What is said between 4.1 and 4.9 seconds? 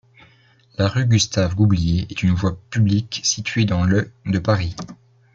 de Paris.